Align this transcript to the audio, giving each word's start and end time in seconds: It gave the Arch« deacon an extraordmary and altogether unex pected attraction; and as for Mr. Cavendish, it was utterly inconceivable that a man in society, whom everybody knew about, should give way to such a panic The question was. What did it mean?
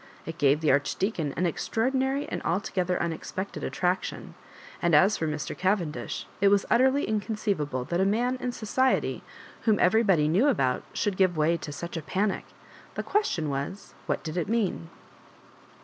It 0.25 0.39
gave 0.39 0.61
the 0.61 0.71
Arch« 0.71 0.95
deacon 0.95 1.31
an 1.37 1.45
extraordmary 1.45 2.27
and 2.27 2.41
altogether 2.41 2.97
unex 2.99 3.31
pected 3.31 3.61
attraction; 3.61 4.33
and 4.81 4.95
as 4.95 5.15
for 5.17 5.27
Mr. 5.27 5.55
Cavendish, 5.55 6.25
it 6.41 6.47
was 6.47 6.65
utterly 6.71 7.03
inconceivable 7.07 7.83
that 7.85 8.01
a 8.01 8.03
man 8.05 8.37
in 8.37 8.51
society, 8.51 9.21
whom 9.65 9.77
everybody 9.79 10.27
knew 10.27 10.47
about, 10.47 10.81
should 10.93 11.17
give 11.17 11.37
way 11.37 11.55
to 11.57 11.71
such 11.71 11.97
a 11.97 12.01
panic 12.01 12.45
The 12.95 13.03
question 13.03 13.47
was. 13.47 13.93
What 14.07 14.23
did 14.23 14.37
it 14.37 14.49
mean? 14.49 14.89